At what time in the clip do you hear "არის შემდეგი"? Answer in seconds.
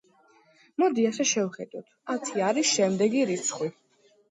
2.49-3.25